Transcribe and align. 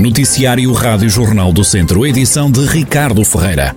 Noticiário 0.00 0.72
Rádio 0.72 1.10
Jornal 1.10 1.52
do 1.52 1.62
Centro, 1.62 2.06
edição 2.06 2.50
de 2.50 2.64
Ricardo 2.64 3.22
Ferreira. 3.22 3.76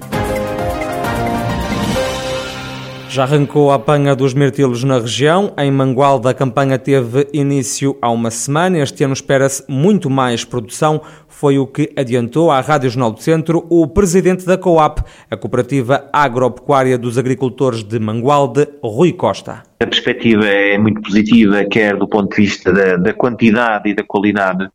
Já 3.09 3.23
arrancou 3.23 3.69
a 3.69 3.75
apanha 3.75 4.15
dos 4.15 4.33
mirtilos 4.33 4.85
na 4.85 4.99
região. 4.99 5.53
Em 5.57 5.69
Mangualda, 5.69 6.29
a 6.29 6.33
campanha 6.33 6.79
teve 6.79 7.27
início 7.33 7.97
há 8.01 8.09
uma 8.09 8.31
semana. 8.31 8.79
Este 8.79 9.03
ano 9.03 9.11
espera-se 9.11 9.65
muito 9.67 10.09
mais 10.09 10.45
produção. 10.45 11.01
Foi 11.27 11.59
o 11.59 11.67
que 11.67 11.91
adiantou 11.93 12.49
à 12.49 12.61
Rádio 12.61 12.89
Jornal 12.89 13.11
do 13.11 13.21
Centro 13.21 13.67
o 13.69 13.85
presidente 13.85 14.45
da 14.45 14.57
COAP, 14.57 14.99
a 15.29 15.35
Cooperativa 15.35 16.09
Agropecuária 16.13 16.97
dos 16.97 17.17
Agricultores 17.17 17.83
de 17.83 17.99
Mangualde, 17.99 18.65
Rui 18.81 19.11
Costa. 19.11 19.61
A 19.81 19.85
perspectiva 19.85 20.45
é 20.45 20.77
muito 20.77 21.01
positiva, 21.01 21.65
quer 21.65 21.97
do 21.97 22.07
ponto 22.07 22.33
de 22.33 22.43
vista 22.43 22.71
da, 22.71 22.95
da 22.95 23.13
quantidade 23.13 23.89
e 23.89 23.93
da 23.93 24.03
qualidade 24.03 24.69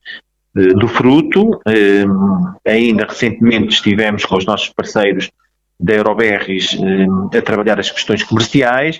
do 0.54 0.88
fruto. 0.88 1.60
Eh, 1.66 2.04
ainda 2.66 3.04
recentemente 3.04 3.74
estivemos 3.74 4.24
com 4.24 4.36
os 4.36 4.46
nossos 4.46 4.70
parceiros 4.70 5.30
da 5.80 5.94
Euroberries 5.94 6.76
eh, 6.80 7.38
a 7.38 7.42
trabalhar 7.42 7.78
as 7.78 7.90
questões 7.90 8.24
comerciais 8.24 8.98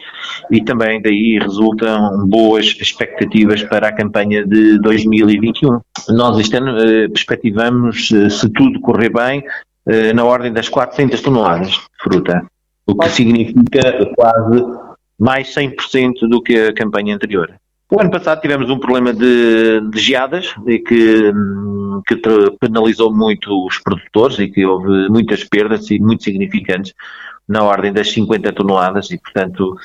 e 0.50 0.62
também 0.62 1.02
daí 1.02 1.38
resultam 1.40 2.26
boas 2.28 2.66
expectativas 2.66 3.62
para 3.64 3.88
a 3.88 3.92
campanha 3.92 4.46
de 4.46 4.78
2021. 4.78 5.80
Nós 6.10 6.38
este 6.38 6.56
ano 6.56 6.78
eh, 6.78 7.08
perspectivamos, 7.08 8.12
eh, 8.12 8.30
se 8.30 8.48
tudo 8.50 8.80
correr 8.80 9.12
bem, 9.12 9.42
eh, 9.88 10.12
na 10.12 10.24
ordem 10.24 10.52
das 10.52 10.68
400 10.68 11.20
toneladas 11.20 11.70
de 11.70 11.80
fruta, 12.00 12.46
o 12.86 12.94
que 12.94 13.08
significa 13.08 14.06
quase 14.14 14.64
mais 15.18 15.52
100% 15.52 16.28
do 16.28 16.40
que 16.40 16.68
a 16.68 16.74
campanha 16.74 17.14
anterior. 17.14 17.52
O 17.90 18.00
ano 18.00 18.10
passado 18.10 18.40
tivemos 18.40 18.68
um 18.70 18.78
problema 18.78 19.14
de, 19.14 19.80
de 19.80 19.98
geadas 19.98 20.54
e 20.66 20.78
que 20.78 21.32
hum, 21.32 21.68
que 22.06 22.16
penalizou 22.60 23.14
muito 23.14 23.66
os 23.66 23.78
produtores 23.78 24.38
e 24.38 24.48
que 24.48 24.64
houve 24.64 25.08
muitas 25.08 25.44
perdas 25.44 25.90
e 25.90 25.98
muito 25.98 26.22
significantes 26.22 26.94
na 27.48 27.62
ordem 27.62 27.92
das 27.92 28.10
50 28.12 28.52
toneladas 28.52 29.10
e, 29.10 29.18
portanto, 29.18 29.76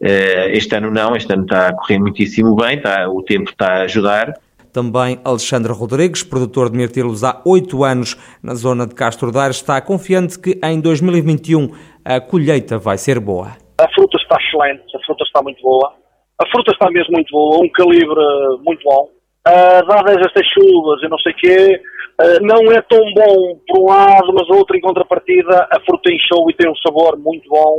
eh, 0.00 0.50
este 0.56 0.74
ano 0.76 0.90
não, 0.90 1.16
este 1.16 1.32
ano 1.32 1.42
está 1.42 1.68
a 1.68 1.72
correr 1.74 1.98
muitíssimo 1.98 2.56
bem, 2.56 2.76
está, 2.76 3.08
o 3.08 3.22
tempo 3.22 3.50
está 3.50 3.78
a 3.78 3.82
ajudar. 3.82 4.34
Também 4.72 5.20
Alexandre 5.24 5.72
Rodrigues, 5.72 6.24
produtor 6.24 6.68
de 6.68 6.76
mirtilos 6.76 7.22
há 7.22 7.40
oito 7.44 7.84
anos 7.84 8.16
na 8.42 8.54
zona 8.54 8.86
de 8.86 8.94
Castro 8.94 9.30
Daire, 9.30 9.52
está 9.52 9.80
confiante 9.80 10.38
que 10.38 10.58
em 10.62 10.80
2021 10.80 11.70
a 12.04 12.20
colheita 12.20 12.78
vai 12.78 12.98
ser 12.98 13.20
boa. 13.20 13.52
A 13.78 13.88
fruta 13.92 14.16
está 14.16 14.36
excelente, 14.36 14.82
a 14.94 15.06
fruta 15.06 15.22
está 15.24 15.42
muito 15.42 15.62
boa. 15.62 16.03
A 16.40 16.46
fruta 16.50 16.72
está 16.72 16.90
mesmo 16.90 17.12
muito 17.12 17.30
boa, 17.30 17.64
um 17.64 17.68
calibre 17.70 18.24
muito 18.64 18.82
bom 18.82 19.08
uh, 19.48 19.86
dadas 19.86 20.16
estas 20.26 20.46
chuvas 20.48 21.02
e 21.02 21.08
não 21.08 21.18
sei 21.18 21.32
o 21.32 21.36
quê, 21.36 21.82
uh, 22.20 22.42
não 22.42 22.72
é 22.72 22.80
tão 22.82 23.04
bom 23.14 23.60
por 23.66 23.80
um 23.80 23.86
lado, 23.86 24.32
mas 24.32 24.48
outro 24.48 24.76
em 24.76 24.80
contrapartida, 24.80 25.68
a 25.70 25.80
fruta 25.80 26.12
encheu 26.12 26.44
e 26.50 26.54
tem 26.54 26.70
um 26.70 26.76
sabor 26.76 27.18
muito 27.18 27.48
bom, 27.48 27.76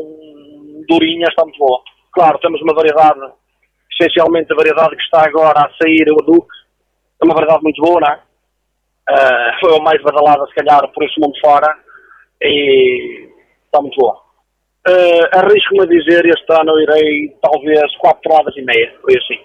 durinha, 0.88 1.28
está 1.28 1.44
muito 1.44 1.60
boa. 1.60 1.82
Claro, 2.14 2.40
temos 2.40 2.62
uma 2.62 2.74
variedade, 2.74 3.20
essencialmente 3.92 4.52
a 4.52 4.56
variedade 4.56 4.96
que 4.96 5.04
está 5.04 5.26
agora 5.26 5.60
a 5.60 5.72
sair, 5.82 6.06
o 6.12 6.24
Duque, 6.24 6.56
é 7.22 7.26
uma 7.26 7.34
variedade 7.34 7.64
muito 7.64 7.82
boa, 7.82 8.00
não 8.00 8.14
é? 8.14 8.20
Uh, 9.08 9.60
foi 9.60 9.78
a 9.78 9.84
mais 9.84 10.02
badalada, 10.02 10.48
se 10.48 10.56
calhar, 10.56 10.92
por 10.92 11.04
esse 11.04 11.20
mundo 11.20 11.34
fora, 11.40 11.68
e 12.42 13.30
está 13.66 13.82
muito 13.82 13.96
boa. 14.00 14.25
Uh, 14.88 15.26
Arrisco-me 15.32 15.82
a 15.82 15.86
dizer, 15.86 16.26
este 16.26 16.54
ano 16.54 16.80
irei 16.80 17.36
talvez 17.42 17.96
4 17.98 18.22
toneladas 18.22 18.56
e 18.56 18.62
meia, 18.62 18.94
foi 19.02 19.18
assim. 19.18 19.44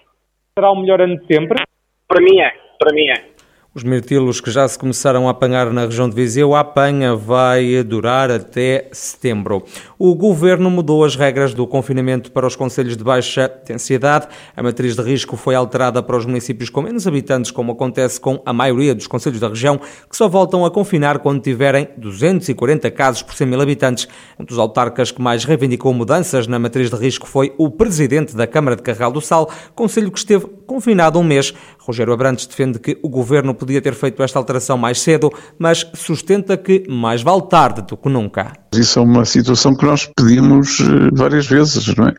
Será 0.55 0.70
o 0.70 0.77
melhor 0.77 1.00
ano 1.00 1.19
de 1.19 1.27
sempre? 1.34 1.62
Para 2.06 2.20
mim 2.20 2.41
é, 2.41 2.52
para 2.78 2.92
mim 2.92 3.08
é. 3.08 3.39
Os 3.72 3.84
mirtilos 3.84 4.40
que 4.40 4.50
já 4.50 4.66
se 4.66 4.76
começaram 4.76 5.28
a 5.28 5.30
apanhar 5.30 5.72
na 5.72 5.82
região 5.82 6.08
de 6.08 6.16
Viseu, 6.16 6.56
a 6.56 6.60
apanha 6.60 7.14
vai 7.14 7.84
durar 7.84 8.28
até 8.28 8.88
setembro. 8.90 9.62
O 9.96 10.12
governo 10.12 10.68
mudou 10.68 11.05
as 11.05 11.14
regras 11.14 11.55
do 11.55 11.64
confinamento 11.68 12.33
para 12.33 12.48
os 12.48 12.56
conselhos 12.56 12.96
de 12.96 13.05
baixa 13.05 13.48
densidade. 13.64 14.27
A 14.56 14.62
matriz 14.64 14.96
de 14.96 15.02
risco 15.02 15.36
foi 15.36 15.55
alterada 15.55 16.02
para 16.02 16.17
os 16.17 16.27
municípios 16.27 16.68
com 16.68 16.83
menos 16.83 17.06
habitantes, 17.06 17.52
como 17.52 17.70
acontece 17.70 18.20
com 18.20 18.42
a 18.45 18.52
maioria 18.52 18.92
dos 18.92 19.06
conselhos 19.06 19.39
da 19.39 19.46
região, 19.46 19.78
que 19.78 20.16
só 20.16 20.28
voltam 20.28 20.64
a 20.64 20.70
confinar 20.72 21.20
quando 21.20 21.40
tiverem 21.40 21.90
240 21.96 22.90
casos 22.90 23.22
por 23.22 23.36
100 23.36 23.46
mil 23.46 23.61
habitantes. 23.61 24.08
Um 24.36 24.45
dos 24.45 24.58
autarcas 24.58 25.12
que 25.12 25.22
mais 25.22 25.45
reivindicou 25.45 25.95
mudanças 25.95 26.48
na 26.48 26.58
matriz 26.58 26.90
de 26.90 26.96
risco 26.96 27.24
foi 27.24 27.55
o 27.56 27.70
presidente 27.70 28.34
da 28.34 28.48
Câmara 28.48 28.74
de 28.74 28.83
Carral 28.83 29.12
do 29.12 29.20
Sal, 29.20 29.48
conselho 29.77 30.11
que 30.11 30.18
esteve 30.18 30.45
confinado 30.70 31.19
um 31.19 31.25
mês. 31.25 31.53
Rogério 31.81 32.13
Abrantes 32.13 32.47
defende 32.47 32.79
que 32.79 32.97
o 33.03 33.08
governo 33.08 33.53
podia 33.53 33.83
ter 33.83 33.92
feito 33.92 34.23
esta 34.23 34.39
alteração 34.39 34.79
mais 34.79 35.01
cedo, 35.01 35.29
mas 35.58 35.85
sustenta 35.95 36.57
que 36.57 36.85
mais 36.89 37.23
vale 37.23 37.42
tarde 37.42 37.83
do 37.83 37.97
que 37.97 38.08
nunca. 38.08 38.53
Isso 38.73 39.01
é 39.01 39.03
uma 39.03 39.25
situação 39.25 39.75
que 39.75 39.85
nós 39.85 40.08
pedimos 40.17 40.79
eh, 40.79 41.11
várias 41.13 41.48
vezes, 41.48 41.92
não 41.97 42.07
é? 42.07 42.14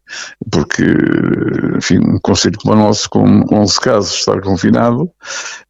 Porque, 0.52 0.84
enfim, 1.78 2.00
um 2.00 2.20
conselho 2.22 2.58
como 2.60 2.74
o 2.74 2.78
nosso, 2.78 3.10
com 3.10 3.46
11 3.50 3.80
casos, 3.80 4.14
estar 4.16 4.42
confinado, 4.42 5.04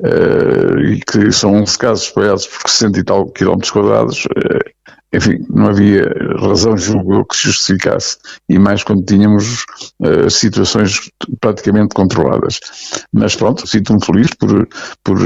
uh, 0.01 0.79
e 0.79 0.99
que 1.01 1.31
são 1.31 1.53
11 1.53 1.77
casos 1.77 2.05
espalhados 2.05 2.47
por 2.47 2.67
60 2.67 2.99
e 2.99 3.03
tal 3.03 3.27
quilómetros 3.27 3.69
quadrados, 3.69 4.25
uh, 4.25 4.71
enfim, 5.13 5.45
não 5.49 5.67
havia 5.67 6.09
razão, 6.39 6.77
julgo 6.77 7.25
que 7.25 7.35
justificasse, 7.35 8.17
e 8.47 8.57
mais 8.57 8.83
quando 8.83 9.03
tínhamos 9.03 9.65
uh, 9.99 10.29
situações 10.29 11.09
praticamente 11.39 11.93
controladas. 11.93 12.59
Mas 13.11 13.35
pronto, 13.35 13.67
sinto-me 13.67 14.03
feliz 14.03 14.29
por, 14.35 14.67
por 15.03 15.17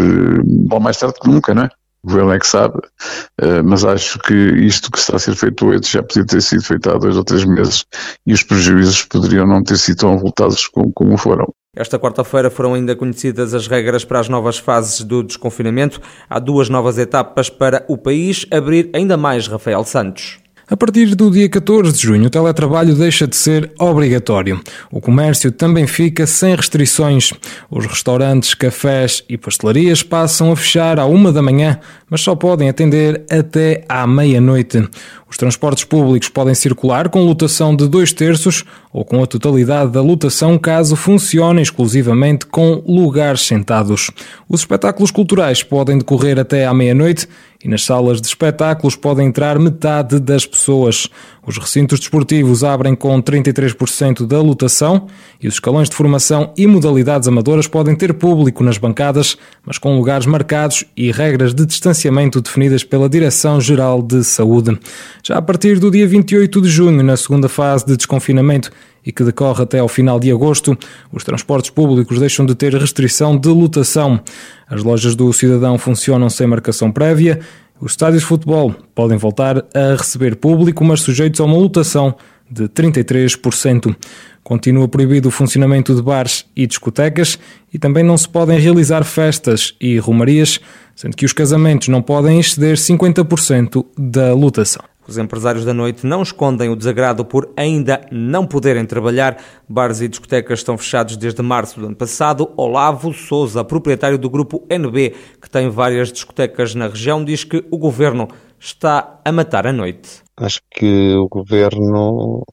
bom, 0.44 0.80
mais 0.80 0.98
tarde 0.98 1.20
que 1.22 1.30
nunca, 1.30 1.54
não 1.54 1.64
é? 1.64 1.70
O 2.04 2.08
governo 2.08 2.34
é 2.34 2.40
que 2.40 2.48
sabe, 2.48 2.78
uh, 2.78 3.64
mas 3.64 3.84
acho 3.84 4.20
que 4.20 4.34
isto 4.34 4.92
que 4.92 4.98
está 5.00 5.16
a 5.16 5.20
ser 5.20 5.36
feito 5.36 5.66
hoje 5.66 5.92
já 5.92 6.04
podia 6.04 6.26
ter 6.26 6.42
sido 6.42 6.64
feito 6.64 6.90
há 6.90 6.98
dois 6.98 7.18
ou 7.18 7.24
três 7.24 7.44
meses 7.46 7.84
e 8.28 8.34
os 8.34 8.44
prejuízos 8.44 9.04
poderiam 9.06 9.48
não 9.48 9.64
ter 9.64 9.78
sido 9.78 9.98
tão 9.98 10.14
avultados 10.14 10.68
como, 10.68 10.94
como 10.94 11.18
foram. 11.18 11.52
Esta 11.76 12.00
quarta-feira 12.00 12.50
foram 12.50 12.74
ainda 12.74 12.96
conhecidas 12.96 13.54
as 13.54 13.68
regras 13.68 14.06
para 14.06 14.20
as 14.20 14.30
novas 14.30 14.58
fases 14.58 15.02
do 15.02 15.22
desconfinamento. 15.22 16.00
Há 16.30 16.40
duas 16.40 16.70
novas 16.70 16.98
etapas 16.98 17.50
para 17.50 17.84
o 17.88 17.98
país 17.98 18.46
abrir 18.52 18.90
ainda 18.94 19.18
mais 19.18 19.48
Rafael 19.48 19.84
Santos. 19.84 20.40
A 20.68 20.76
partir 20.76 21.14
do 21.14 21.30
dia 21.30 21.48
14 21.48 21.94
de 21.94 22.02
junho, 22.02 22.26
o 22.26 22.30
teletrabalho 22.30 22.96
deixa 22.96 23.28
de 23.28 23.36
ser 23.36 23.72
obrigatório. 23.78 24.60
O 24.92 25.00
comércio 25.00 25.52
também 25.52 25.86
fica 25.86 26.26
sem 26.26 26.56
restrições. 26.56 27.32
Os 27.70 27.86
restaurantes, 27.86 28.56
cafés 28.56 29.24
e 29.30 29.38
pastelarias 29.38 30.02
passam 30.02 30.52
a 30.52 30.56
fechar 30.56 31.00
à 31.00 31.06
uma 31.06 31.32
da 31.32 31.40
manhã, 31.40 31.80
mas 32.10 32.22
só 32.22 32.36
podem 32.36 32.68
atender 32.68 33.24
até 33.30 33.86
à 33.88 34.08
meia-noite. 34.08 34.90
Os 35.36 35.38
transportes 35.38 35.84
públicos 35.84 36.30
podem 36.30 36.56
circular 36.56 37.10
com 37.10 37.26
lotação 37.26 37.76
de 37.76 37.90
dois 37.90 38.14
terços 38.14 38.64
ou 38.94 39.04
com 39.04 39.22
a 39.22 39.28
totalidade 39.28 39.92
da 39.92 40.02
lotação 40.02 40.58
caso 40.58 40.96
funcionem 40.96 41.62
exclusivamente 41.62 42.46
com 42.46 42.82
lugares 42.88 43.42
sentados. 43.42 44.10
Os 44.48 44.62
espetáculos 44.62 45.12
culturais 45.12 45.62
podem 45.62 45.98
decorrer 45.98 46.40
até 46.40 46.66
à 46.66 46.74
meia-noite 46.74 47.28
e 47.62 47.68
nas 47.68 47.84
salas 47.84 48.22
de 48.22 48.28
espetáculos 48.28 48.96
podem 48.96 49.28
entrar 49.28 49.60
metade 49.60 50.22
das 50.22 50.46
pessoas. 50.46 51.10
Os 51.46 51.60
recintos 51.60 52.00
desportivos 52.00 52.64
abrem 52.64 52.96
com 52.96 53.22
33% 53.22 54.26
da 54.26 54.42
lotação 54.42 55.06
e 55.40 55.48
os 55.48 55.56
escalões 55.56 55.88
de 55.88 55.96
formação 55.96 56.52
e 56.58 56.66
modalidades 56.66 57.28
amadoras 57.28 57.68
podem 57.68 57.96
ter 57.96 58.16
público 58.16 58.64
nas 58.64 58.80
bancadas, 58.80 59.38
mas 59.64 59.78
com 59.78 59.96
lugares 59.96 60.26
marcados 60.26 60.84
e 60.98 61.12
regras 61.12 61.54
de 61.54 61.66
distanciamento 61.66 62.42
definidas 62.42 62.84
pela 62.84 63.08
Direção-Geral 63.08 64.02
de 64.02 64.24
Saúde. 64.24 64.80
Já 65.24 65.38
a 65.38 65.42
partir 65.42 65.78
do 65.78 65.92
dia 65.92 66.08
28 66.08 66.62
de 66.62 66.70
junho, 66.70 67.04
na 67.04 67.16
segunda 67.16 67.48
fase 67.48 67.86
de 67.86 67.96
desconfinamento, 67.96 68.72
e 69.06 69.12
que 69.12 69.24
decorre 69.24 69.62
até 69.62 69.78
ao 69.78 69.88
final 69.88 70.20
de 70.20 70.32
agosto, 70.32 70.76
os 71.12 71.24
transportes 71.24 71.70
públicos 71.70 72.18
deixam 72.18 72.44
de 72.44 72.56
ter 72.56 72.74
restrição 72.74 73.38
de 73.38 73.50
lotação. 73.50 74.20
As 74.68 74.82
lojas 74.82 75.16
do 75.16 75.32
cidadão 75.32 75.78
funcionam 75.78 76.28
sem 76.28 76.48
marcação 76.48 76.92
prévia 76.92 77.40
os 77.86 77.92
estádios 77.92 78.24
de 78.24 78.28
futebol 78.28 78.74
podem 78.96 79.16
voltar 79.16 79.64
a 79.72 79.96
receber 79.96 80.36
público, 80.38 80.84
mas 80.84 81.02
sujeitos 81.02 81.40
a 81.40 81.44
uma 81.44 81.56
lotação 81.56 82.16
de 82.50 82.68
33%. 82.68 83.96
Continua 84.44 84.88
proibido 84.88 85.30
o 85.30 85.32
funcionamento 85.32 85.94
de 85.94 86.02
bares 86.02 86.48
e 86.56 86.66
discotecas 86.66 87.38
e 87.72 87.78
também 87.78 88.04
não 88.04 88.18
se 88.18 88.28
podem 88.28 88.58
realizar 88.58 89.04
festas 89.04 89.76
e 89.80 90.00
romarias, 90.00 90.60
sendo 90.96 91.16
que 91.16 91.26
os 91.26 91.34
casamentos 91.34 91.88
não 91.88 92.02
podem 92.02 92.40
exceder 92.40 92.76
50% 92.76 93.86
da 93.96 94.34
lotação. 94.34 94.84
Os 95.08 95.18
empresários 95.18 95.64
da 95.64 95.74
noite 95.74 96.06
não 96.06 96.24
escondem 96.24 96.70
o 96.70 96.76
desagrado 96.76 97.24
por 97.24 97.52
ainda 97.56 98.02
não 98.12 98.46
poderem 98.46 98.86
trabalhar. 98.86 99.38
Bares 99.70 100.02
e 100.02 100.08
discotecas 100.08 100.60
estão 100.60 100.78
fechados 100.78 101.16
desde 101.16 101.42
março 101.42 101.80
do 101.80 101.86
ano 101.86 101.96
passado. 101.96 102.52
Olavo 102.58 103.14
Souza, 103.14 103.64
proprietário 103.64 104.18
do 104.18 104.30
grupo 104.30 104.66
NB, 104.70 105.16
que 105.42 105.50
tem 105.50 105.70
várias 105.70 106.12
discotecas 106.12 106.74
na 106.74 106.88
região, 106.88 107.24
diz 107.24 107.44
que 107.44 107.64
o 107.70 107.78
governo 107.78 108.28
está 108.60 109.20
a 109.24 109.32
matar 109.32 109.68
a 109.68 109.74
noite. 109.74 110.24
Acho 110.38 110.62
que 110.72 111.14
o 111.16 111.28
governo 111.28 112.44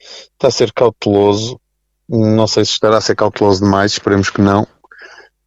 está 0.00 0.48
a 0.48 0.50
ser 0.50 0.72
cauteloso. 0.72 1.60
Não 2.08 2.46
sei 2.46 2.64
se 2.64 2.72
estará 2.72 2.98
a 2.98 3.00
ser 3.00 3.14
cauteloso 3.14 3.62
demais, 3.62 3.92
esperemos 3.92 4.30
que 4.30 4.40
não. 4.40 4.66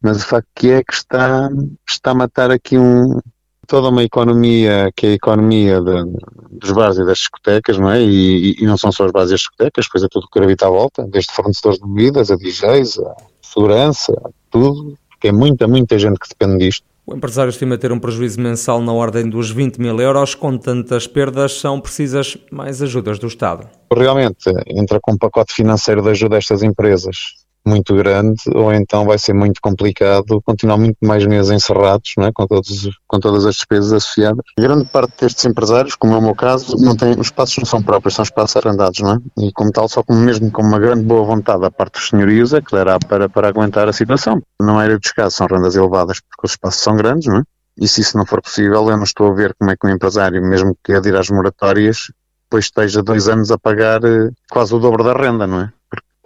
Mas 0.00 0.22
o 0.22 0.26
facto 0.26 0.48
que 0.54 0.70
é 0.70 0.82
que 0.82 0.94
está, 0.94 1.48
está 1.88 2.12
a 2.12 2.14
matar 2.14 2.50
aqui 2.50 2.78
um, 2.78 3.18
toda 3.66 3.88
uma 3.88 4.02
economia 4.02 4.90
que 4.94 5.06
é 5.06 5.10
a 5.10 5.14
economia 5.14 5.80
de, 5.80 6.04
dos 6.50 6.72
bares 6.72 6.98
e 6.98 7.04
das 7.04 7.18
discotecas, 7.18 7.78
não 7.78 7.90
é? 7.90 8.02
E, 8.02 8.56
e, 8.58 8.66
não 8.66 8.76
são 8.76 8.90
só 8.92 9.04
os 9.04 9.12
bares 9.12 9.30
e 9.30 9.34
as 9.34 9.40
discotecas, 9.40 9.88
pois 9.90 10.04
é 10.04 10.08
tudo 10.08 10.28
que 10.32 10.38
gravita 10.38 10.66
à 10.66 10.70
volta, 10.70 11.06
desde 11.06 11.32
fornecedores 11.32 11.78
de 11.78 11.86
bebidas, 11.86 12.30
a 12.30 12.36
DJs, 12.36 12.98
a 12.98 13.16
segurança, 13.42 14.12
tudo, 14.50 14.96
porque 15.10 15.28
é 15.28 15.32
muita, 15.32 15.66
muita 15.66 15.98
gente 15.98 16.18
que 16.18 16.28
depende 16.28 16.64
disto. 16.64 16.84
O 17.06 17.14
empresário 17.14 17.50
estima 17.50 17.78
ter 17.78 17.92
um 17.92 18.00
prejuízo 18.00 18.40
mensal 18.40 18.80
na 18.82 18.92
ordem 18.92 19.30
dos 19.30 19.48
20 19.48 19.80
mil 19.80 20.00
euros. 20.00 20.34
Com 20.34 20.58
tantas 20.58 21.06
perdas, 21.06 21.52
são 21.60 21.80
precisas 21.80 22.36
mais 22.50 22.82
ajudas 22.82 23.20
do 23.20 23.28
Estado. 23.28 23.68
Realmente, 23.94 24.50
entra 24.66 24.98
com 25.00 25.12
um 25.12 25.16
pacote 25.16 25.54
financeiro 25.54 26.02
de 26.02 26.10
ajuda 26.10 26.34
a 26.34 26.38
estas 26.38 26.64
empresas 26.64 27.45
muito 27.66 27.94
grande, 27.94 28.40
ou 28.54 28.72
então 28.72 29.04
vai 29.04 29.18
ser 29.18 29.32
muito 29.32 29.60
complicado 29.60 30.40
continuar 30.44 30.76
muito 30.76 30.98
mais 31.02 31.26
meses 31.26 31.50
encerrados, 31.50 32.12
não 32.16 32.26
é? 32.26 32.32
com, 32.32 32.46
todos, 32.46 32.88
com 33.06 33.18
todas 33.18 33.44
as 33.44 33.56
despesas 33.56 33.92
associadas. 33.92 34.44
grande 34.58 34.84
parte 34.84 35.12
destes 35.20 35.44
empresários, 35.44 35.96
como 35.96 36.14
é 36.14 36.18
o 36.18 36.22
meu 36.22 36.34
caso, 36.34 36.76
não 36.78 36.96
tem, 36.96 37.12
os 37.18 37.26
espaços 37.26 37.58
não 37.58 37.64
são 37.64 37.82
próprios, 37.82 38.14
são 38.14 38.22
espaços 38.22 38.56
arrendados, 38.56 39.00
não 39.00 39.14
é? 39.14 39.18
E 39.38 39.52
como 39.52 39.72
tal, 39.72 39.88
só 39.88 40.02
como 40.02 40.20
mesmo 40.20 40.50
com 40.50 40.62
uma 40.62 40.78
grande 40.78 41.02
boa 41.02 41.24
vontade 41.24 41.60
da 41.60 41.70
parte 41.70 41.94
dos 41.94 42.08
senhorios, 42.08 42.52
é 42.52 42.60
que 42.60 42.72
dará 42.72 42.98
para, 42.98 43.28
para 43.28 43.48
aguentar 43.48 43.88
a 43.88 43.92
situação. 43.92 44.40
Não 44.60 44.80
era 44.80 44.98
dos 44.98 45.12
casos, 45.12 45.34
são 45.34 45.46
rendas 45.46 45.74
elevadas 45.74 46.20
porque 46.20 46.46
os 46.46 46.52
espaços 46.52 46.82
são 46.82 46.96
grandes, 46.96 47.26
não 47.26 47.38
é? 47.38 47.42
E 47.78 47.86
se 47.86 48.00
isso 48.00 48.16
não 48.16 48.24
for 48.24 48.40
possível, 48.40 48.88
eu 48.88 48.96
não 48.96 49.04
estou 49.04 49.30
a 49.30 49.34
ver 49.34 49.54
como 49.58 49.70
é 49.70 49.76
que 49.76 49.86
um 49.86 49.90
empresário, 49.90 50.40
mesmo 50.42 50.76
que 50.82 50.94
adira 50.94 51.20
às 51.20 51.28
moratórias, 51.28 52.06
depois 52.44 52.66
esteja 52.66 53.02
dois 53.02 53.28
anos 53.28 53.50
a 53.50 53.58
pagar 53.58 54.02
eh, 54.04 54.30
quase 54.50 54.74
o 54.74 54.78
dobro 54.78 55.04
da 55.04 55.12
renda, 55.12 55.46
não 55.46 55.60
é? 55.60 55.72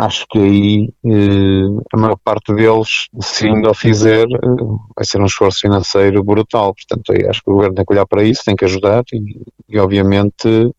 Acho 0.01 0.27
que 0.31 0.39
aí 0.39 0.89
eh, 1.05 1.83
a 1.93 1.97
maior 1.97 2.17
parte 2.25 2.55
deles, 2.55 3.09
se 3.21 3.47
ainda 3.47 3.71
o 3.71 3.75
fizer, 3.75 4.25
eh, 4.25 4.65
vai 4.97 5.05
ser 5.05 5.21
um 5.21 5.27
esforço 5.27 5.61
financeiro 5.61 6.25
brutal. 6.25 6.75
Portanto, 6.75 7.13
acho 7.29 7.43
que 7.43 7.51
o 7.51 7.55
governo 7.55 7.75
tem 7.75 7.85
que 7.85 7.93
olhar 7.93 8.07
para 8.07 8.23
isso, 8.23 8.43
tem 8.45 8.57
que 8.57 8.65
ajudar 8.65 9.05
e, 9.13 9.43
e 9.69 9.79
obviamente, 9.79 10.73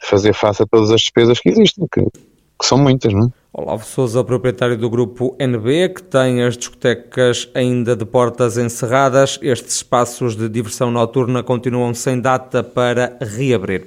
fazer 0.00 0.32
face 0.32 0.62
a 0.62 0.66
todas 0.66 0.90
as 0.90 1.02
despesas 1.02 1.38
que 1.40 1.50
existem, 1.50 1.86
que, 1.92 2.02
que 2.02 2.66
são 2.66 2.78
muitas, 2.78 3.12
não 3.12 3.26
é? 3.26 3.28
Olavo 3.56 3.84
Souza, 3.84 4.24
proprietário 4.24 4.76
do 4.76 4.90
grupo 4.90 5.36
NB, 5.38 5.90
que 5.90 6.02
tem 6.02 6.42
as 6.42 6.56
discotecas 6.56 7.48
ainda 7.54 7.94
de 7.94 8.04
portas 8.04 8.58
encerradas. 8.58 9.38
Estes 9.40 9.76
espaços 9.76 10.34
de 10.34 10.48
diversão 10.48 10.90
noturna 10.90 11.40
continuam 11.40 11.94
sem 11.94 12.20
data 12.20 12.64
para 12.64 13.16
reabrir. 13.20 13.86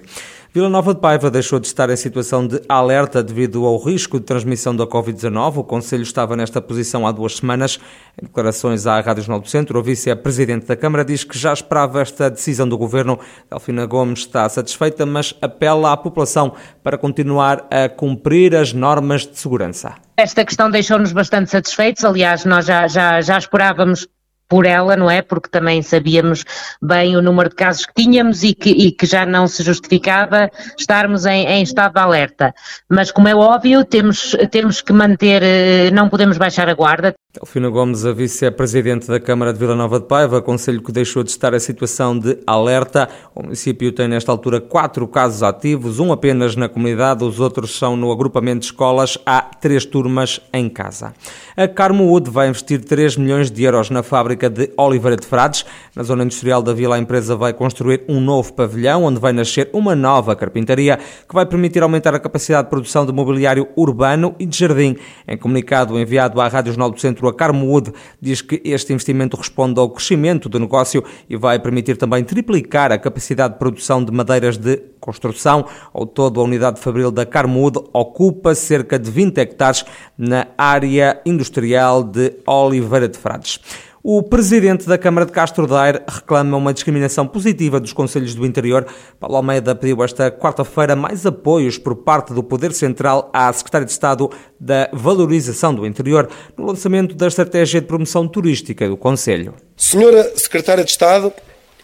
Vila 0.58 0.70
Nova 0.70 0.92
de 0.92 1.00
Paiva 1.00 1.30
deixou 1.30 1.60
de 1.60 1.68
estar 1.68 1.88
em 1.88 1.96
situação 1.96 2.48
de 2.48 2.60
alerta 2.68 3.22
devido 3.22 3.64
ao 3.64 3.78
risco 3.78 4.20
de 4.20 4.26
transmissão 4.26 4.76
da 4.76 4.88
Covid-19. 4.88 5.58
O 5.58 5.64
Conselho 5.64 6.02
estava 6.02 6.36
nesta 6.36 6.60
posição 6.60 7.06
há 7.06 7.12
duas 7.12 7.36
semanas. 7.36 7.80
Em 8.20 8.26
declarações 8.26 8.88
à 8.88 9.00
Rádio 9.00 9.22
Jornal 9.22 9.40
do 9.40 9.48
Centro, 9.48 9.78
a 9.78 9.84
vice-presidente 9.84 10.66
da 10.66 10.76
Câmara 10.76 11.06
diz 11.06 11.24
que 11.24 11.38
já 11.38 11.54
esperava 11.54 12.02
esta 12.02 12.28
decisão 12.28 12.68
do 12.68 12.76
Governo. 12.76 13.20
Delfina 13.48 13.86
Gomes 13.86 14.22
está 14.22 14.50
satisfeita, 14.50 15.06
mas 15.06 15.32
apela 15.44 15.92
à 15.92 15.98
população 15.98 16.52
para 16.82 16.98
continuar 16.98 17.68
a 17.70 17.88
cumprir 17.88 18.56
as 18.56 18.74
normas 18.74 19.28
de 19.28 19.38
segurança. 19.38 19.94
Esta 20.18 20.44
questão 20.44 20.72
deixou-nos 20.72 21.12
bastante 21.12 21.52
satisfeitos. 21.52 22.04
Aliás, 22.04 22.46
nós 22.46 22.66
já, 22.66 22.88
já, 22.88 23.22
já 23.22 23.38
esperávamos 23.38 24.08
por 24.48 24.66
ela, 24.66 24.96
não 24.96 25.10
é? 25.10 25.22
Porque 25.22 25.50
também 25.50 25.82
sabíamos 25.82 26.44
bem 26.82 27.16
o 27.16 27.22
número 27.22 27.50
de 27.50 27.56
casos 27.56 27.86
que 27.86 27.94
tínhamos 27.94 28.44
e 28.44 28.54
que, 28.54 28.70
e 28.70 28.92
que 28.92 29.06
já 29.06 29.26
não 29.26 29.48
se 29.48 29.64
justificava 29.64 30.50
estarmos 30.78 31.26
em, 31.26 31.46
em, 31.46 31.64
estado 31.64 31.94
de 31.94 32.00
alerta. 32.00 32.54
Mas, 32.90 33.12
como 33.12 33.28
é 33.28 33.36
óbvio, 33.36 33.84
temos, 33.84 34.36
temos 34.52 34.82
que 34.82 34.94
manter, 34.94 35.44
eh, 35.44 35.92
não 35.92 36.10
podemos 36.10 36.38
baixar 36.38 36.70
a 36.70 36.74
guarda, 36.74 37.14
Delfina 37.38 37.70
Gomes, 37.70 38.04
a 38.04 38.12
vice-presidente 38.14 39.08
da 39.08 39.20
Câmara 39.20 39.54
de 39.54 39.60
Vila 39.60 39.76
Nova 39.76 40.00
de 40.00 40.08
Paiva, 40.08 40.40
aconselho 40.40 40.82
que 40.82 40.92
deixou 40.92 41.24
de 41.24 41.30
estar 41.30 41.54
a 41.54 41.60
situação 41.60 42.18
de 42.18 42.40
alerta. 42.48 43.08
O 43.36 43.44
município 43.44 43.92
tem 43.92 44.08
nesta 44.08 44.32
altura 44.32 44.60
quatro 44.60 45.08
casos 45.08 45.44
ativos, 45.44 46.00
um 46.00 46.12
apenas 46.12 46.56
na 46.56 46.68
comunidade, 46.68 47.24
os 47.24 47.40
outros 47.40 47.78
são 47.78 47.96
no 47.96 48.12
agrupamento 48.12 48.62
de 48.62 48.66
escolas. 48.66 49.20
Há 49.24 49.42
três 49.42 49.86
turmas 49.86 50.42
em 50.52 50.68
casa. 50.68 51.14
A 51.56 51.68
Carmoud 51.68 52.30
vai 52.30 52.50
investir 52.50 52.84
3 52.84 53.18
milhões 53.18 53.52
de 53.52 53.64
euros 53.64 53.92
na 53.92 54.02
fábrica 54.02 54.37
de 54.38 54.72
Oliveira 54.78 55.18
de 55.18 55.26
Frades. 55.26 55.66
Na 55.96 56.04
zona 56.04 56.24
industrial 56.24 56.62
da 56.62 56.72
vila, 56.72 56.96
a 56.96 57.00
empresa 57.00 57.36
vai 57.36 57.52
construir 57.52 58.04
um 58.08 58.20
novo 58.20 58.54
pavilhão, 58.54 59.04
onde 59.04 59.20
vai 59.20 59.34
nascer 59.34 59.70
uma 59.74 59.96
nova 59.96 60.36
carpintaria, 60.36 61.00
que 61.28 61.34
vai 61.34 61.46
permitir 61.46 61.82
aumentar 61.82 62.14
a 62.14 62.20
capacidade 62.20 62.66
de 62.66 62.70
produção 62.70 63.06
de 63.06 63.12
mobiliário 63.12 63.68
urbano 63.76 64.36
e 64.38 64.46
de 64.46 64.56
jardim. 64.56 64.96
Em 65.28 65.36
comunicado 65.36 66.00
enviado 66.00 66.40
à 66.40 66.48
Rádio 66.48 66.74
Jornal 66.74 66.92
do 66.92 67.00
Centro, 67.00 67.28
a 67.28 67.34
Carmood 67.34 67.92
diz 68.22 68.42
que 68.42 68.62
este 68.64 68.94
investimento 68.94 69.36
responde 69.36 69.80
ao 69.80 69.90
crescimento 69.90 70.48
do 70.48 70.60
negócio 70.60 71.04
e 71.28 71.36
vai 71.36 71.58
permitir 71.58 71.98
também 71.98 72.24
triplicar 72.24 72.92
a 72.92 72.98
capacidade 73.00 73.54
de 73.54 73.60
produção 73.60 74.04
de 74.04 74.12
madeiras 74.12 74.58
de 74.58 74.78
construção. 75.00 75.66
Ao 75.94 76.06
todo, 76.06 76.40
a 76.40 76.44
unidade 76.44 76.80
fabril 76.80 77.10
da 77.10 77.26
Carmood 77.26 77.80
ocupa 77.94 78.54
cerca 78.54 79.00
de 79.00 79.10
20 79.10 79.38
hectares 79.38 79.86
na 80.18 80.48
área 80.58 81.22
industrial 81.26 82.04
de 82.04 82.34
Oliveira 82.46 83.08
de 83.08 83.18
Frades. 83.18 83.60
O 84.10 84.24
presidente 84.24 84.88
da 84.88 84.98
Câmara 84.98 85.26
de 85.26 85.34
Castro 85.34 85.68
Daire 85.68 86.00
reclama 86.08 86.56
uma 86.56 86.74
discriminação 86.74 87.28
positiva 87.28 87.78
dos 87.78 87.92
Conselhos 87.92 88.34
do 88.34 88.46
Interior. 88.46 88.88
Paulo 89.20 89.36
Almeida 89.36 89.76
pediu 89.76 90.02
esta 90.02 90.32
quarta-feira 90.32 90.96
mais 90.96 91.26
apoios 91.26 91.78
por 91.78 91.94
parte 91.94 92.32
do 92.32 92.42
Poder 92.42 92.72
Central 92.72 93.30
à 93.34 93.52
Secretária 93.52 93.84
de 93.84 93.92
Estado 93.92 94.32
da 94.58 94.90
Valorização 94.94 95.76
do 95.76 95.86
Interior 95.86 96.30
no 96.56 96.66
lançamento 96.66 97.16
da 97.16 97.28
Estratégia 97.28 97.82
de 97.82 97.88
Promoção 97.88 98.26
Turística 98.30 98.88
do 98.88 98.96
Conselho. 98.96 99.56
Senhora 99.76 100.32
Secretária 100.38 100.86
de 100.86 100.92
Estado, 100.92 101.34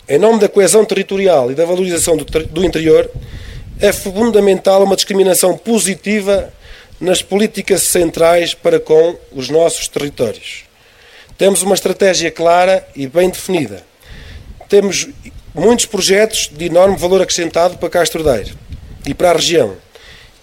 em 0.08 0.18
nome 0.18 0.40
da 0.40 0.48
coesão 0.48 0.86
territorial 0.86 1.52
e 1.52 1.56
da 1.56 1.66
valorização 1.66 2.16
do, 2.16 2.24
do 2.24 2.64
interior, 2.64 3.12
é 3.82 3.92
fundamental 3.92 4.82
uma 4.82 4.96
discriminação 4.96 5.58
positiva 5.58 6.54
nas 7.02 7.22
políticas 7.22 7.82
centrais 7.82 8.54
para 8.54 8.80
com 8.80 9.18
os 9.34 9.50
nossos 9.50 9.90
territórios. 9.90 10.72
Temos 11.38 11.64
uma 11.64 11.74
estratégia 11.74 12.30
clara 12.30 12.88
e 12.96 13.08
bem 13.08 13.30
definida. 13.30 13.84
Temos 14.70 15.10
muitos 15.54 15.86
projetos 15.86 16.50
de 16.52 16.66
enorme 16.66 16.96
valor 16.96 17.22
acrescentado 17.22 17.78
para 17.78 17.90
Castro 17.90 18.24
Daire 18.24 18.54
e 19.06 19.14
para 19.14 19.32
a 19.32 19.34
região. 19.34 19.76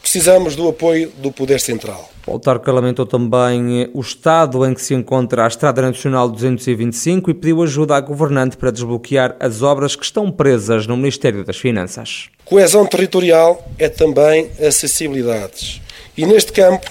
Precisamos 0.02 0.56
do 0.56 0.68
apoio 0.68 1.12
do 1.18 1.30
Poder 1.30 1.60
Central. 1.60 2.10
O 2.26 2.32
autarca 2.32 2.72
lamentou 2.72 3.06
também 3.06 3.88
o 3.94 4.00
estado 4.00 4.64
em 4.66 4.74
que 4.74 4.82
se 4.82 4.94
encontra 4.94 5.44
a 5.44 5.48
Estrada 5.48 5.82
Nacional 5.82 6.28
225 6.28 7.30
e 7.30 7.34
pediu 7.34 7.62
ajuda 7.62 7.96
à 7.96 8.00
governante 8.00 8.56
para 8.56 8.70
desbloquear 8.70 9.36
as 9.38 9.62
obras 9.62 9.94
que 9.94 10.04
estão 10.04 10.30
presas 10.30 10.86
no 10.86 10.96
Ministério 10.96 11.44
das 11.44 11.56
Finanças. 11.56 12.28
Coesão 12.44 12.84
territorial 12.86 13.64
é 13.78 13.88
também 13.88 14.50
acessibilidades. 14.60 15.80
E 16.16 16.26
neste 16.26 16.52
campo, 16.52 16.90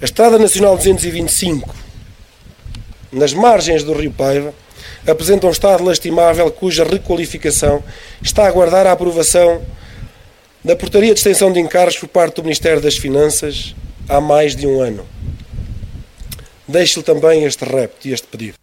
a 0.00 0.04
Estrada 0.04 0.38
Nacional 0.38 0.76
225 0.76 1.89
nas 3.12 3.32
margens 3.32 3.82
do 3.82 3.92
rio 3.92 4.12
Paiva, 4.12 4.54
apresenta 5.06 5.46
um 5.46 5.50
estado 5.50 5.84
lastimável 5.84 6.50
cuja 6.50 6.84
requalificação 6.84 7.82
está 8.22 8.44
a 8.44 8.48
aguardar 8.48 8.86
a 8.86 8.92
aprovação 8.92 9.62
da 10.64 10.76
Portaria 10.76 11.12
de 11.12 11.20
Extensão 11.20 11.52
de 11.52 11.60
Encargos 11.60 11.98
por 11.98 12.08
parte 12.08 12.36
do 12.36 12.42
Ministério 12.42 12.80
das 12.80 12.96
Finanças 12.96 13.74
há 14.08 14.20
mais 14.20 14.54
de 14.54 14.66
um 14.66 14.80
ano. 14.80 15.06
Deixo-lhe 16.68 17.04
também 17.04 17.44
este 17.44 17.64
repto 17.64 18.06
e 18.06 18.12
este 18.12 18.26
pedido. 18.26 18.54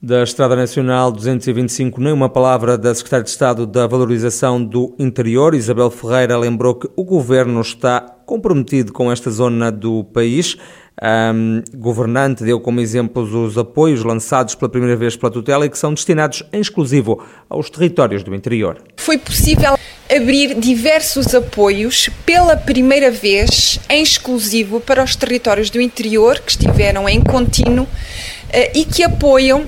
Da 0.00 0.22
Estrada 0.22 0.54
Nacional 0.54 1.10
225, 1.10 2.00
nem 2.00 2.12
uma 2.12 2.28
palavra 2.28 2.78
da 2.78 2.94
Secretária 2.94 3.24
de 3.24 3.30
Estado 3.30 3.66
da 3.66 3.84
Valorização 3.84 4.62
do 4.62 4.94
Interior, 4.96 5.56
Isabel 5.56 5.90
Ferreira, 5.90 6.38
lembrou 6.38 6.76
que 6.76 6.88
o 6.94 7.02
Governo 7.02 7.60
está 7.60 8.00
comprometido 8.24 8.92
com 8.92 9.10
esta 9.10 9.28
zona 9.28 9.72
do 9.72 10.04
país. 10.04 10.56
Um, 11.00 11.62
governante 11.76 12.42
deu 12.42 12.58
como 12.58 12.80
exemplos 12.80 13.32
os 13.32 13.56
apoios 13.56 14.02
lançados 14.02 14.56
pela 14.56 14.68
primeira 14.68 14.96
vez 14.96 15.16
pela 15.16 15.30
tutela 15.30 15.64
e 15.64 15.70
que 15.70 15.78
são 15.78 15.94
destinados 15.94 16.42
em 16.52 16.60
exclusivo 16.60 17.24
aos 17.48 17.70
territórios 17.70 18.24
do 18.24 18.34
interior. 18.34 18.82
Foi 18.96 19.16
possível 19.16 19.78
abrir 20.10 20.58
diversos 20.58 21.34
apoios 21.36 22.10
pela 22.26 22.56
primeira 22.56 23.12
vez 23.12 23.78
em 23.88 24.02
exclusivo 24.02 24.80
para 24.80 25.04
os 25.04 25.14
territórios 25.14 25.70
do 25.70 25.80
interior 25.80 26.40
que 26.40 26.50
estiveram 26.50 27.08
em 27.08 27.22
contínuo 27.22 27.84
uh, 27.84 28.70
e 28.74 28.84
que 28.84 29.04
apoiam 29.04 29.66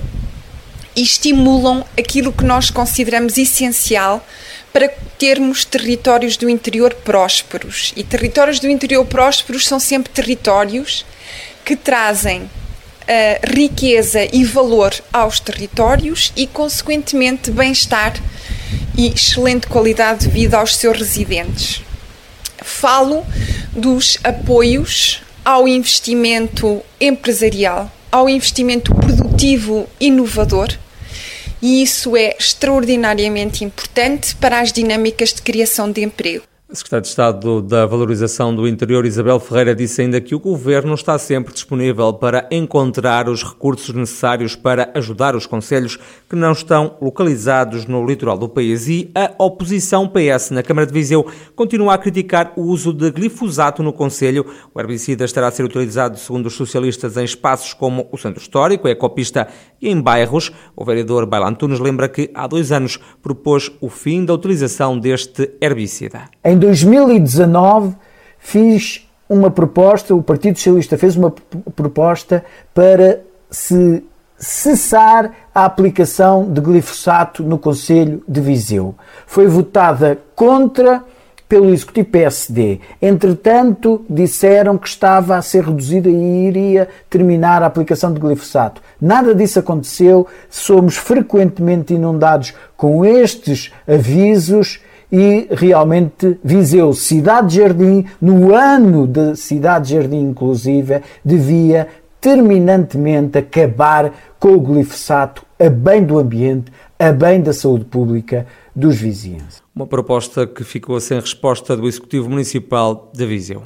e 0.97 1.03
estimulam 1.03 1.85
aquilo 1.97 2.33
que 2.33 2.45
nós 2.45 2.71
consideramos 2.71 3.39
essencial 3.39 4.27
para 4.73 4.89
termos 5.19 5.65
territórios 5.65 6.37
do 6.37 6.49
interior 6.49 6.95
prósperos. 6.95 7.93
E 7.97 8.05
territórios 8.05 8.61
do 8.61 8.69
interior 8.69 9.05
prósperos 9.05 9.67
são 9.67 9.81
sempre 9.81 10.13
territórios 10.13 11.05
que 11.65 11.77
trazem 11.77 12.43
uh, 12.43 12.51
riqueza 13.53 14.25
e 14.33 14.45
valor 14.45 14.95
aos 15.13 15.41
territórios 15.41 16.33
e, 16.37 16.47
consequentemente, 16.47 17.51
bem-estar 17.51 18.15
e 18.97 19.09
excelente 19.09 19.67
qualidade 19.67 20.27
de 20.27 20.29
vida 20.29 20.59
aos 20.59 20.77
seus 20.77 20.99
residentes. 20.99 21.83
Falo 22.63 23.27
dos 23.73 24.19
apoios 24.23 25.23
ao 25.45 25.67
investimento 25.67 26.83
empresarial 27.01 27.91
ao 28.11 28.29
investimento 28.29 28.95
produtivo 28.95 29.89
inovador 30.01 30.69
e 31.63 31.83
isso 31.83 32.17
é 32.17 32.35
extraordinariamente 32.39 33.65
importante 33.65 34.35
para 34.37 34.61
as 34.61 34.73
dinâmicas 34.73 35.33
de 35.33 35.43
criação 35.43 35.91
de 35.91 36.03
emprego. 36.03 36.50
A 36.71 36.75
Secretária 36.77 37.03
de 37.03 37.09
Estado 37.09 37.61
da 37.63 37.85
Valorização 37.85 38.55
do 38.55 38.69
Interior, 38.69 39.05
Isabel 39.05 39.41
Ferreira, 39.41 39.75
disse 39.75 40.03
ainda 40.03 40.21
que 40.21 40.37
o 40.37 40.39
Governo 40.39 40.95
está 40.95 41.19
sempre 41.19 41.53
disponível 41.53 42.13
para 42.13 42.47
encontrar 42.49 43.29
os 43.29 43.43
recursos 43.43 43.93
necessários 43.93 44.55
para 44.55 44.89
ajudar 44.95 45.35
os 45.35 45.47
conselhos 45.47 45.99
que 46.29 46.37
não 46.37 46.53
estão 46.53 46.97
localizados 47.03 47.87
no 47.87 48.07
litoral 48.07 48.39
do 48.39 48.49
país. 48.49 48.87
E 48.87 49.11
a 49.17 49.33
oposição 49.37 50.07
PS 50.07 50.53
na 50.53 50.63
Câmara 50.63 50.87
de 50.87 50.93
Viseu 50.93 51.27
continua 51.57 51.95
a 51.95 51.99
criticar 51.99 52.53
o 52.55 52.63
uso 52.63 52.93
de 52.93 53.11
glifosato 53.11 53.83
no 53.83 53.93
Conselho. 53.93 54.47
O 54.73 54.79
herbicida 54.79 55.25
estará 55.25 55.49
a 55.49 55.51
ser 55.51 55.65
utilizado, 55.65 56.21
segundo 56.21 56.47
os 56.47 56.55
socialistas, 56.55 57.17
em 57.17 57.25
espaços 57.25 57.75
como 57.75 58.09
o 58.13 58.17
Centro 58.17 58.41
Histórico, 58.41 58.87
a 58.87 58.93
Ecopista 58.93 59.49
e 59.83 59.89
em 59.89 60.01
bairros. 60.01 60.53
O 60.77 60.85
vereador 60.85 61.27
Bailan 61.27 61.55
Tunes 61.55 61.81
lembra 61.81 62.09
que 62.09 62.31
há 62.33 62.47
dois 62.47 62.71
anos 62.71 63.01
propôs 63.21 63.73
o 63.81 63.89
fim 63.89 64.25
da 64.25 64.35
utilização 64.35 64.97
deste 64.97 65.51
herbicida. 65.61 66.31
Em 66.45 66.60
2019 66.61 67.95
fiz 68.39 69.09
uma 69.29 69.51
proposta, 69.51 70.15
o 70.15 70.23
Partido 70.23 70.57
Socialista 70.57 70.99
fez 70.99 71.17
uma 71.17 71.33
proposta 71.75 72.45
para 72.75 73.21
se 73.51 74.05
cessar 74.37 75.33
a 75.55 75.65
aplicação 75.65 76.51
de 76.51 76.61
glifosato 76.61 77.43
no 77.43 77.59
Conselho 77.59 78.23
de 78.27 78.41
Viseu. 78.41 78.95
Foi 79.27 79.47
votada 79.47 80.19
contra 80.35 81.05
pelo 81.51 81.71
Executivo 81.71 82.09
PSD. 82.11 82.81
Entretanto, 83.03 84.05
disseram 84.09 84.79
que 84.79 84.87
estava 84.87 85.37
a 85.37 85.43
ser 85.43 85.65
reduzida 85.65 86.09
e 86.09 86.47
iria 86.47 86.89
terminar 87.11 87.61
a 87.63 87.67
aplicação 87.67 88.13
de 88.13 88.21
glifosato. 88.21 88.81
Nada 89.01 89.35
disso 89.35 89.59
aconteceu. 89.59 90.29
Somos 90.49 90.97
frequentemente 90.97 91.93
inundados 91.93 92.55
com 92.77 93.05
estes 93.05 93.73
avisos 93.87 94.81
e 95.11 95.49
realmente 95.51 96.39
Viseu, 96.43 96.93
Cidade 96.93 97.57
Jardim, 97.57 98.05
no 98.21 98.55
ano 98.55 99.07
da 99.07 99.35
Cidade 99.35 99.95
Jardim 99.95 100.21
inclusive, 100.21 101.03
devia 101.25 101.89
terminantemente 102.21 103.39
acabar 103.39 104.13
com 104.39 104.55
o 104.55 104.61
glifosato 104.61 105.45
a 105.59 105.69
bem 105.69 106.05
do 106.05 106.19
ambiente, 106.19 106.71
a 106.99 107.13
bem 107.13 107.41
da 107.41 107.53
saúde 107.53 107.85
pública 107.85 108.47
dos 108.75 108.97
vizinhos. 108.97 109.63
Uma 109.75 109.87
proposta 109.87 110.47
que 110.47 110.63
ficou 110.65 111.01
sem 111.01 111.19
resposta 111.19 111.77
do 111.77 111.89
Executivo 111.89 112.29
Municipal 112.29 113.11
de 113.15 113.27
Viseu. 113.27 113.63